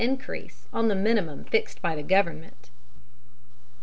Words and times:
increase 0.01 0.65
on 0.73 0.87
the 0.87 0.95
minimum 0.95 1.43
fixed 1.43 1.79
by 1.79 1.95
the 1.95 2.01
Government. 2.01 2.71